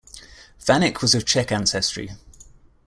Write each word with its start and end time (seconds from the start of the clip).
Vanik 0.59 1.03
was 1.03 1.13
of 1.13 1.25
Czech 1.25 1.51
ancestry. 1.51 2.13